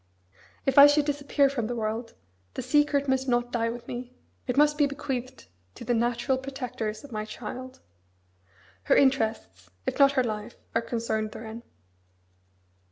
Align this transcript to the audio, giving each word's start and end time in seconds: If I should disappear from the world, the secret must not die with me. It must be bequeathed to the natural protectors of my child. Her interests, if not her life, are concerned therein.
If 0.65 0.79
I 0.79 0.87
should 0.87 1.05
disappear 1.05 1.47
from 1.47 1.67
the 1.67 1.75
world, 1.75 2.15
the 2.55 2.63
secret 2.63 3.07
must 3.07 3.27
not 3.27 3.51
die 3.51 3.69
with 3.69 3.87
me. 3.87 4.11
It 4.47 4.57
must 4.57 4.75
be 4.79 4.87
bequeathed 4.87 5.45
to 5.75 5.85
the 5.85 5.93
natural 5.93 6.39
protectors 6.39 7.03
of 7.03 7.11
my 7.11 7.23
child. 7.23 7.81
Her 8.85 8.95
interests, 8.95 9.69
if 9.85 9.99
not 9.99 10.13
her 10.13 10.23
life, 10.23 10.55
are 10.73 10.81
concerned 10.81 11.33
therein. 11.33 11.61